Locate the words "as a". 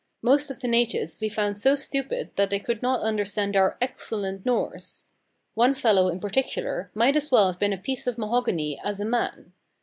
8.83-9.05